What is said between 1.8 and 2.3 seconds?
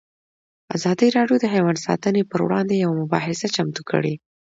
ساتنه